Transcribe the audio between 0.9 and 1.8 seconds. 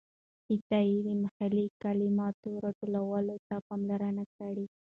د محلي